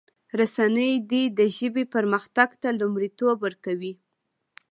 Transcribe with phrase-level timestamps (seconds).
[0.39, 3.93] رسنی دي د ژبې پرمختګ ته لومړیتوب ورکړي.